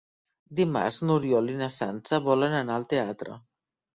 Dimarts 0.59 0.95
n'Oriol 1.09 1.51
i 1.57 1.59
na 1.59 1.69
Sança 1.75 2.21
volen 2.31 2.57
anar 2.61 2.79
al 2.81 2.87
teatre. 2.95 3.37